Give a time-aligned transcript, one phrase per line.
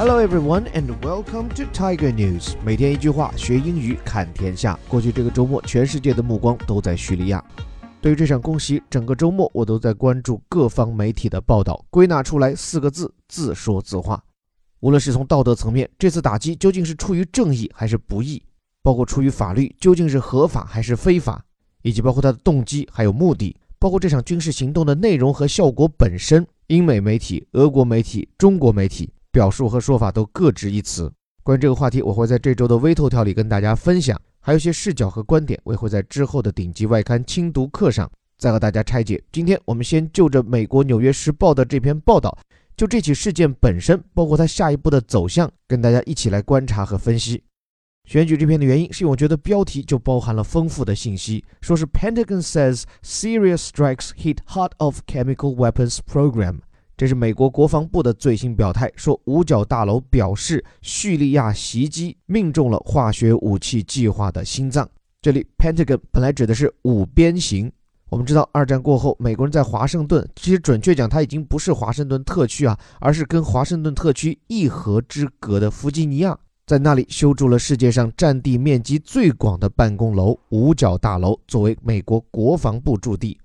[0.00, 2.54] Hello everyone and welcome to Tiger News。
[2.64, 4.78] 每天一句话，学英语看天下。
[4.88, 7.44] 过去这个周末，全世界的目光都在叙利亚。
[8.00, 14.24] 对于这场攻袭，整个周末我都在关注各方媒体的报道，归纳出来四个字：自说自话。
[14.80, 18.42] 无论是从道德层面，这次打击究竟是出于正义还是不义，
[18.82, 21.44] 包括出于法律究竟是合法还是非法，
[21.82, 31.12] 以及包括它的动机还有目的，包括这场军事行动的内容和效果本身，英美媒体、俄国媒体、中国媒体表述和说法都各执一词。
[31.42, 34.20] 关于这个话题，我会在这周的微头条里跟大家分享。
[34.40, 39.22] 还有一些视角和观点，我也会在之后的顶级外刊精读课上再和大家拆解。
[39.30, 42.36] 今天我们先就着美国《纽约时报》的这篇报道，
[42.76, 47.42] 就这起事件本身，包括它下一步的走向，跟大家一起来观察和分析。
[48.08, 56.60] 选举这篇的原因，是因为我觉得标题就包含了丰富的信息，说是 Pentagon says serious strikes hit heart of chemical weapons program。
[57.00, 64.86] 这是美国国防部的最新表态，说五角大楼表示叙利亚袭击命中了化学武器计划的心脏。
[65.22, 67.72] 这里 Pentagon 本来指的是五边形。
[68.10, 83.38] 我们知道二战过后，美国人在华盛顿，其实准确讲，它已经不是华盛顿特区啊，而是跟华盛顿特区一河之隔的弗吉尼亚，在那里修筑了世界上占地面积最广的办公楼五角大楼，作为美国国防部驻地。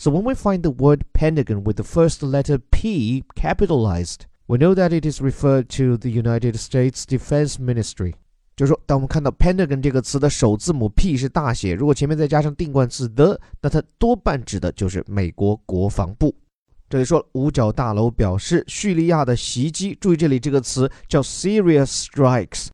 [0.00, 4.72] So when we find the word Pentagon with the first letter P capitalized, we know
[4.72, 8.14] that it is referred to the United States Defense Ministry.
[8.54, 16.32] 就是说，当我们看到 Pentagon 这个词的首字母 P 是大写，如果前面再加上定冠词 the，那它多半指的就是美国国防部。
[16.88, 22.68] 这里说五角大楼表示叙利亚的袭击，注意这里这个词叫 serious strikes。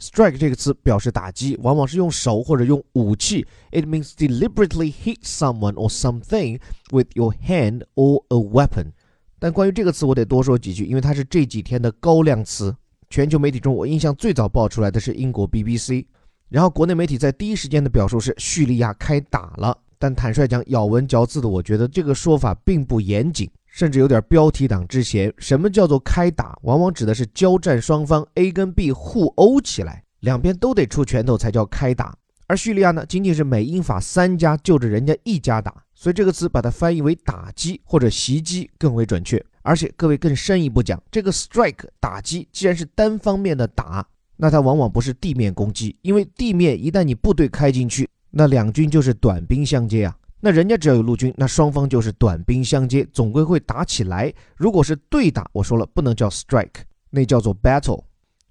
[0.00, 3.44] Strike 这个词表示打击，往往是用手或者用武器。
[3.72, 6.60] It means deliberately hit someone or something
[6.90, 8.92] with your hand or a weapon。
[9.40, 12.74] 但关于这个词，我得多说几句，因为它是这几天的高亮词。
[13.10, 16.04] 全球媒体中，我印象最早爆出来的是英国 BBC，
[16.48, 19.76] 然后国内媒体在第一时间的表述是叙利亚开打了。
[19.98, 23.50] 但坦率讲，咬文嚼字的，我觉得这个说法并不严谨。
[23.68, 25.32] 甚至有点标题党之嫌。
[25.38, 26.58] 什么叫做开打？
[26.62, 32.16] 往往指的是交战双方 A 跟 B 互殴起来，两边都得出拳头才叫开打。
[32.46, 39.44] 而叙利亚呢，仅仅是美英法三家就着人家一家打，所以这个词把它翻译为打击或者袭击更为准确。
[39.60, 44.06] 而且各位更深一步讲，这个 strike 打击既然是单方面的打，
[44.38, 50.16] 那它往往不是地面攻击，因为地面一旦你部队开进去，那两军就是短兵相接啊。
[50.40, 54.32] 那人家只要有陆军，那双方就是短兵相接，总归会打起来。
[54.56, 58.02] 如果是对打，我说了不能叫 strike，那叫做 battle，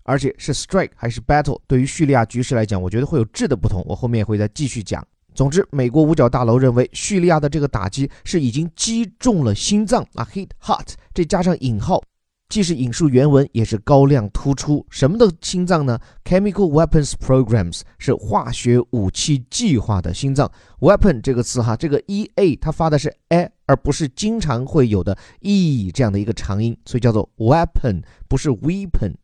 [0.03, 3.81] 而且是 strike 还是 battle，对于叙利亚局势来讲，我觉得会有质的不同。
[3.87, 5.05] 我后面会再继续讲。
[5.33, 12.03] 总之，美国五角大楼认为叙利亚的这个打击是已经击中了心脏啊，hit heart，这加上引号。
[12.49, 14.85] 既是引述原文，也是高亮突出。
[14.89, 20.49] 什么的心脏呢？Chemical weapons programs 是化学武器计划的心脏。
[20.79, 29.15] Weapon 这个词哈，这个 e a 它发的是 a，而不是经常会有的 e 这样的一个长音，所以叫做 weapon，不是 weapon。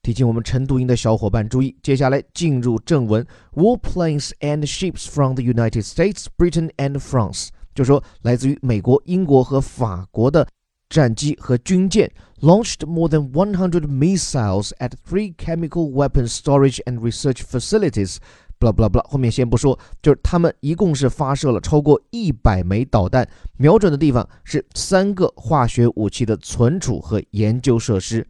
[0.00, 3.26] 提醒我们晨读营的小伙伴注意，接下来进入正文。
[3.54, 10.46] Warplanes and ships from the United States, Britain and France，就说来自于美国、英国和法国的。
[10.88, 12.10] 战机和军舰
[12.40, 18.18] launched more than 100 missiles at three chemical weapons storage and research facilities.
[18.60, 28.26] blah blah blah，后面先不说，就是他们一共是发射了超过一百枚导弹，瞄准的地方是三个化学武器的存储和研究设施。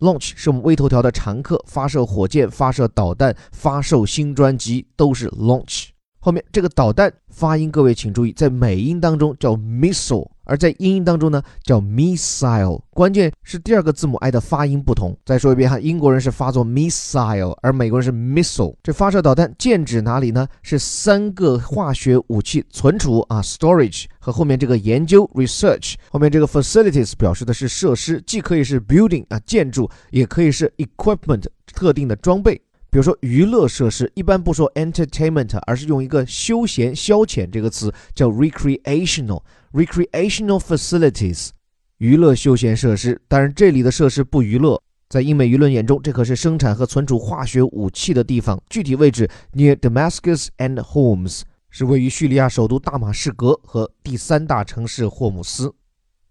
[0.00, 5.90] Launch 是我们微头条的常客，发射火箭、发射导弹、发售新专辑都是 launch。
[6.20, 10.28] 后面这个导弹发音，各位请注意，在美音当中叫 missile。
[10.48, 15.16] 而在英音当中呢，叫 missile，关键是第二个字母 i 的发音不同。
[15.24, 18.74] 再说一遍哈，英国人是发作 missile，而美国人是 missile。
[18.82, 20.48] 这发射导弹剑指哪里呢？
[20.62, 32.60] 是三个化学武器存储啊，storage 和后面这个研究 research，后面这个 facilities 表示的是设施，既可以是 building 啊建筑，也可以是 equipment 特定的装备。
[32.90, 39.42] 比如说娱乐设施，一般不说 entertainment，而是用一个休闲消遣这个词，叫 recreational
[39.72, 41.50] recreational facilities，
[41.98, 43.20] 娱乐休闲设施。
[43.28, 48.58] 当然，这里的设施不娱乐，在英美舆论眼中，这可是生产和存储化学武器的地方。
[48.70, 55.74] 具体位置 near Damascus and Homs，是位于叙利亚首都大马士革和第三大城市霍姆斯。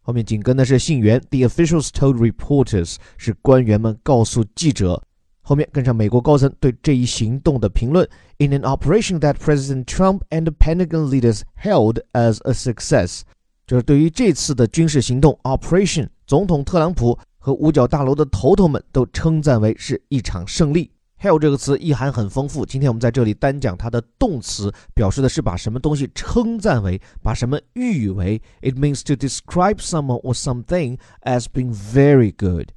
[0.02, 5.04] 后面紧跟的是信源，The officials told reporters，是官员们告诉记者。
[5.48, 8.06] 后面跟上美国高层对这一行动的评论
[8.38, 13.22] ：In an operation that President Trump and the Pentagon leaders held as a success，
[13.66, 20.92] 就是对于这次的军事行动 operation，总统特朗普和五角大楼的头头们都称赞为是一场胜利。
[21.22, 28.42] Hail 这个词意涵很丰富，今天我们在这里单讲它的动词，表示的是把什么东西称赞为，把什么誉为。
[28.62, 32.74] It means to describe someone or something as being very good。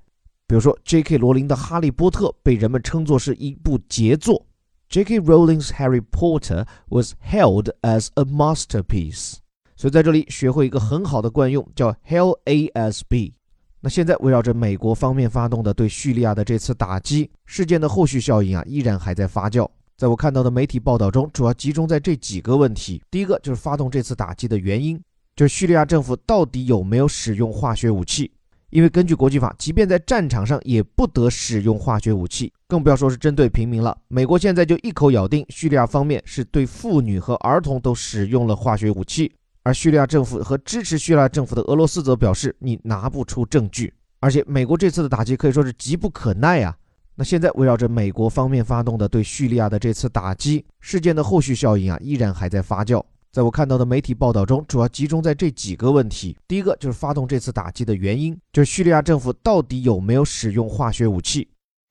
[0.50, 1.16] 比如说，J.K.
[1.16, 4.44] 罗琳的《哈利波特》被人们称作是一部杰作。
[4.88, 5.20] J.K.
[5.20, 9.34] Rowling's Harry Potter was held as a masterpiece。
[9.76, 13.34] 所以在这里学会一个很好的惯用，叫 hell ASB。
[13.80, 19.70] 那现在围绕着美国方面发动的对叙利亚的这次打击事件的后续效应啊，依然还在发酵。
[19.96, 25.00] 在我看到的媒体报道中，主要集中在这几个问题：第一个就是发动这次打击的原因，
[25.36, 28.32] 就是叙利亚政府到底有没有使用化学武器？
[28.70, 33.96] 因为根据国际法，即便在战场上也不得使用化学武器，更不要说是针对平民了。
[34.08, 39.32] 美国现在就一口咬定，叙利亚方面是对妇女和儿童都使用了化学武器。
[39.62, 46.74] 而叙利亚政府和支持叙利亚政府的俄罗斯则表示，你拿不出证据，而且美国这次的打击可以说是急不可耐啊。
[47.14, 53.04] 那现在围绕着美国方面发动的对叙利亚的这次打击事件的后续效应啊，依然还在发酵。
[53.32, 61.46] 在我看到的媒体报道中，主要集中在这几个问题：第一个就是发动这次打击的原因，就是叙利亚政府到底有没有使用化学武器。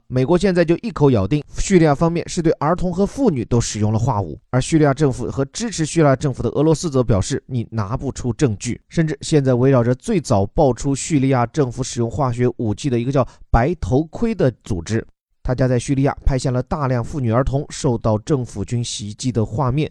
[0.08, 8.82] 美国现在就一口咬定，叙利亚方面是对儿童和妇女都使用了化武，而叙利亚政府和支持叙利亚政府的俄罗斯则表示，你拿不出证据。
[8.90, 15.08] 甚至现在围绕着最早爆出叙利亚政府使用化学武器的一个叫“白头盔”的组织，
[15.42, 19.90] 他家在叙利亚拍下了大量妇女儿童受到政府军袭击的画面。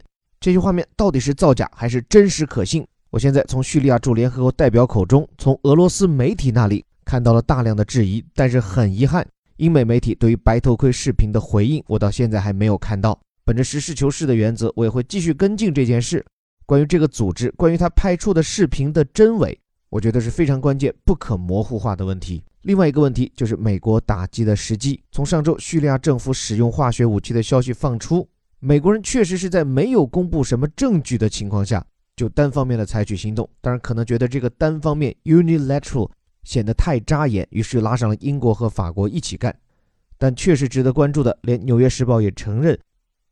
[0.48, 2.82] 这些画面到底是造假还是真实可信？
[3.10, 9.28] 我现在从叙利亚驻联合国代表口中，从俄罗斯媒体那里看到了大量的质疑，但是很遗憾。
[9.58, 13.20] 英美媒体对于白头盔视频的回应，我到现在还没有看到。
[13.44, 16.24] 本着实事求是的原则，我也会继续跟进这件事。
[16.64, 19.60] 关于这个组织，关于他拍出的视频的真伪，
[19.90, 22.42] 我觉得是非常关键、不可模糊化的问题。
[22.62, 24.98] 另外一个问题就是美国打击的时机。
[25.12, 28.26] 从上周叙利亚政府使用化学武器的消息放出，
[28.60, 31.84] 美国人确实是在没有公布什么证据的情况下，
[32.16, 33.48] 就单方面的采取行动。
[33.60, 36.10] 当然，可能觉得这个单方面 （unilateral）。
[36.44, 39.54] 显得太扎眼，于是拉上了英国和法国一起干。
[40.16, 42.78] 但确实值得关注的，连《纽约时报》也承认，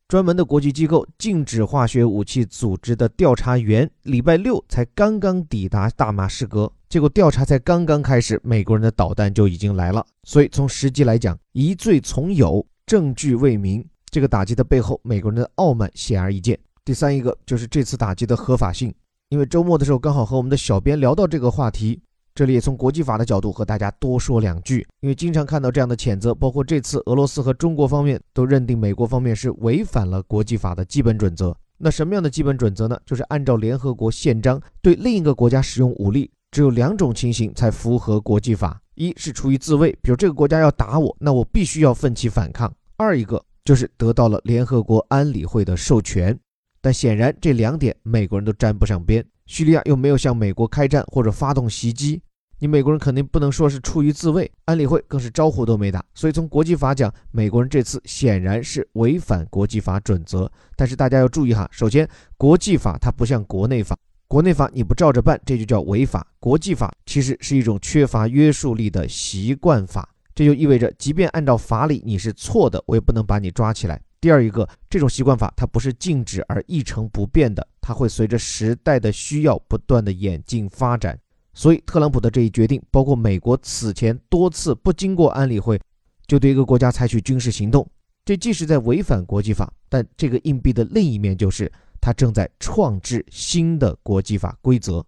[0.06, 10.04] 专门的国际机构禁止化学武器组织的调查员礼拜六才刚刚抵达大马士革，结果调查才刚刚开始，美国人的导弹就已经来了。
[10.24, 13.82] 所以从实际来讲，疑罪从有，证据未明，
[14.16, 16.58] 这个打击的背后，美国人的傲慢显而易见。
[16.86, 18.90] 第三一个就是这次打击的合法性，
[19.28, 22.00] 因为周末的时候刚好和我们的小编聊到这个话题。
[22.34, 31.54] 这里也从国际法的角度和大家多说两句，因为经常看到这样的谴责，包括这次俄罗斯和中国方面都认定美国方面是违反了国际法的基本准则。
[31.76, 32.98] 那什么样的基本准则呢？
[33.04, 46.34] 就是按照联合国宪章，对另一个国家使用武力，只有两种情形才符合国际法：一是出于自卫，比如这个国家要打我，那我必须要奋起反抗；二一个就是得到了联合国安理会的授权。
[46.80, 52.22] 但显然这两点美国人都沾不上边，叙利亚又没有向美国开战或者发动袭击。
[52.58, 60.50] 你美国人肯定不能说是出于自卫，安理会更是招呼都没打，所以从国际法讲，美国人这次显然是违反国际法准则。
[60.74, 62.08] 但是大家要注意哈，首先
[62.38, 63.94] 国际法它不像国内法，
[64.26, 73.98] 国内法你不照着办，这就叫违法；国际法其实是一种缺乏约束力的习惯法，这就意味着，即便按照法理你是错的，我也不能把你抓起来。
[74.20, 81.18] 第二一个，这种习惯法它不是静止而一成不变的，它会随着时代的需要不断的演进发展。
[81.54, 85.80] 所以，特朗普的这一决定，包括美国此前多次不经过安理会
[86.26, 87.88] 就对一个国家采取军事行动，
[88.22, 95.02] 这既是在违反国际法，但这个硬币的另一面就是它正在创制新的国际法规则。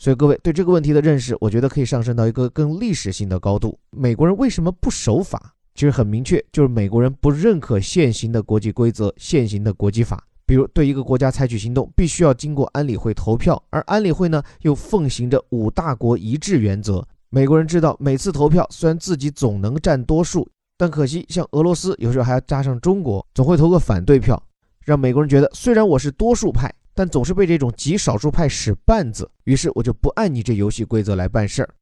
[0.00, 3.78] 所以，各位对这个问题的认识，我觉得可以上升到一个更历史性的高度。
[3.90, 5.52] 美国人为什么不守法？
[5.74, 10.26] 其实很明确，就是美国人不认可现行的国际规则、现行的国际法。
[10.46, 17.06] 比如，对一个国家采取行动，必须要经过安理会投票，而安理会呢，又奉行着五大国一致原则。
[17.28, 24.42] 美国人知道，每次投票虽然自己总能占多数，但可惜像俄罗斯，有时候还要加上中国，总会投个反对票，
[24.82, 31.74] 让美国人觉得，虽然我是多数派，但总是被这种极少数派使绊子，于是我就不按你这游戏规则来办事儿。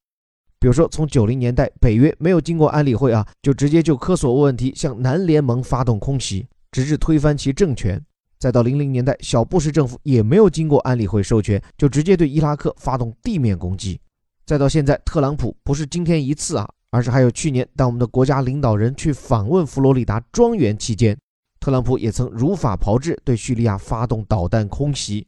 [0.61, 8.05] 比如说，从九零年代，北约没有经过安理会啊，就直接就科索沃问题向南联盟发动空袭，直至推翻其政权。
[8.41, 14.01] 再到零零年代，小布什政府也没有经过安理会授权，就直接对伊拉克发动地面攻击。
[14.47, 21.17] 再到现在，特朗普不是今天一次啊，而是还有去年，当我们的国家领导人去访问佛罗里达庄园期间，
[21.61, 25.27] 特朗普也曾如法炮制对叙利亚发动导弹空袭。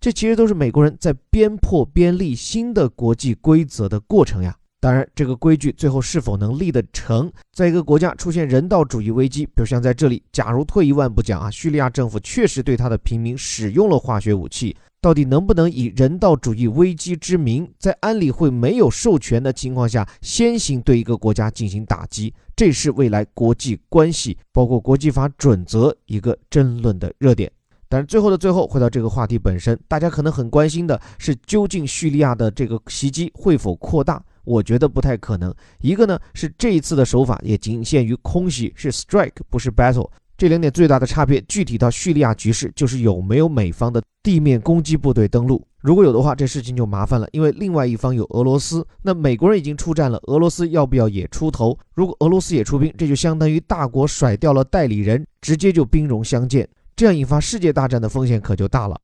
[0.00, 4.56] 这其实都是美国人在边破边立新的国际规则的过程呀。
[4.82, 22.34] 当然，这个规矩最后是否能立得成，在一个国家出现人道主义危机，比如像在这里，假如退一万步讲啊，叙利亚政府确实对他的平民使用了化学武器，到底能不能以人道主义危机之名，在安理会没有授权的情况下，先行对一个国家进行打击？
[22.54, 27.50] 这是未来国际关系，包括国际法准则一个争论的热点。
[27.88, 34.22] 但是最后的最后，回到这个话题本身，大家可能很关心的是，究竟叙利亚的这个袭击会否扩大？
[34.44, 35.52] 我觉得不太可能。
[35.80, 40.10] 一个呢是这一次的手法也仅限于空袭，是 strike 不是 battle。
[40.40, 45.62] 这两点最大的差别，具体到叙利亚局势，就是有没有美方的地面攻击部队登陆。
[45.82, 51.78] 如果有的话，这事情就麻烦了，因为另外一方有俄罗斯，那美国人已经出战了，俄罗斯要不要也出头？
[51.92, 56.66] 如果俄罗斯也出兵，这就相当于大国甩掉了代理人，直接就兵戎相见，
[56.96, 58.98] 这样引发世界大战的风险可就大了。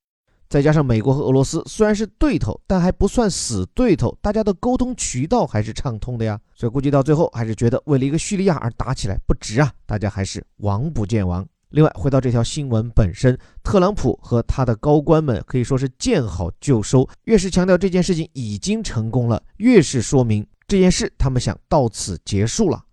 [0.49, 6.39] 再加上美国和俄罗斯虽然是对头，但还不算死对头，大家的沟通渠道还是畅通的呀。
[6.55, 11.47] 所以估计到最后还是觉得为了一个叙利亚而打起来不值啊，大家还是王不见王。
[11.71, 22.85] 另外，回到这条新闻本身，特朗普和他的高官们可以说是见好就收，越是强调这件事情已经成功了，越是说明这件事他们想到此结束了。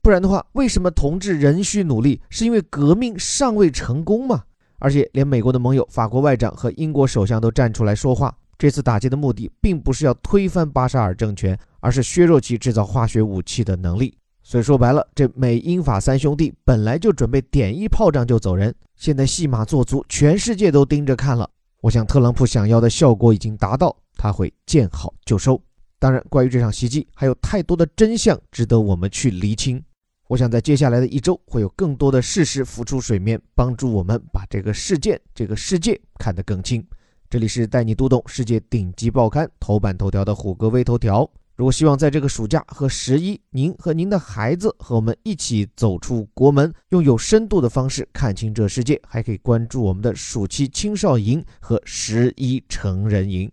[0.00, 2.22] 不然的话，为什么同志仍需努力？
[2.30, 4.44] 是因为革命尚未成功吗？
[4.80, 8.36] 而且，连美国的盟友法国外长和英国首相都站出来说话。
[8.58, 14.16] 这次打击的目的，并不是要推翻巴沙尔政权，而是削弱其制造化学武器的能力。
[14.42, 21.48] 所以说白了，这美英法三兄弟本来就准备点一炮仗就走人，现在戏码做足，全世界都盯着看了。
[21.80, 25.60] 我想，特朗普想要的效果已经达到，他会见好就收。
[25.98, 29.82] 当然，关于这场袭击，还有太多的真相值得我们去厘清。
[30.30, 36.86] 我想在接下来的一周会有更多的事实浮出水面，帮助我们把这个事件、这个世界看得更清。
[37.28, 41.28] 这里是带你读懂世界顶级报刊头版头条的虎哥微头条。
[41.56, 53.50] 如果希望在这个暑假和十一，您和您的孩子和我们一起走出国门，用有深度的方式看清这世界，还可以关注我们的暑期青少营和十一成人营。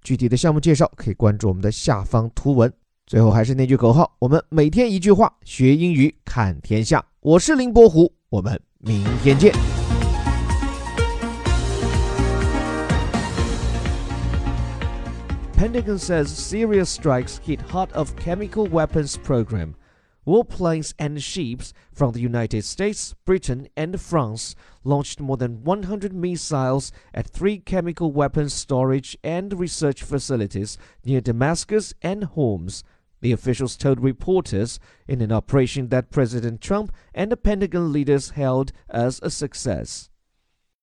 [0.00, 2.72] 具体的项目介绍可以关注我们的下方图文。
[3.13, 7.03] 最后还是那句口号，我们每天一句话，学英语看天下。
[7.21, 9.51] 我是林伯虎，我们明天见。
[15.57, 19.73] Pentagon says Syria strikes hit heart of chemical weapons program.
[20.25, 24.53] Warplanes and ships from the United States, Britain, and France
[24.83, 31.95] launched more than 100 missiles at three chemical weapons storage and research facilities near Damascus
[32.03, 32.83] and Homs
[33.24, 34.78] the officials told reporters
[35.08, 40.10] in an operation that President Trump and the Pentagon leaders held as a success.